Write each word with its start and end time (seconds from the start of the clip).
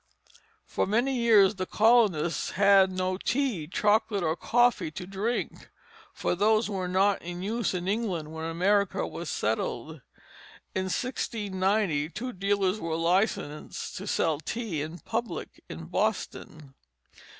For 0.65 0.87
many 0.87 1.15
years 1.15 1.53
the 1.57 1.67
colonists 1.67 2.53
had 2.53 2.91
no 2.91 3.17
tea, 3.17 3.67
chocolate, 3.67 4.23
or 4.23 4.35
coffee 4.35 4.89
to 4.89 5.05
drink; 5.05 5.69
for 6.11 6.33
those 6.33 6.67
were 6.67 6.87
not 6.87 7.21
in 7.21 7.43
use 7.43 7.75
in 7.75 7.87
England 7.87 8.33
when 8.33 8.45
America 8.45 9.05
was 9.05 9.29
settled. 9.29 10.01
In 10.73 10.85
1690 10.85 12.09
two 12.09 12.33
dealers 12.33 12.79
were 12.79 12.95
licensed 12.95 13.95
to 13.97 14.07
sell 14.07 14.39
tea 14.39 14.81
"in 14.81 14.97
publique" 14.97 15.61
in 15.69 15.85
Boston. 15.85 16.73